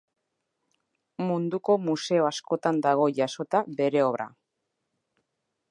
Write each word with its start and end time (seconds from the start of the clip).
Munduko 1.25 1.75
museo 1.89 2.25
askotan 2.31 2.81
dago 2.89 3.07
jasota 3.19 3.65
bere 3.83 4.05
obra. 4.09 4.29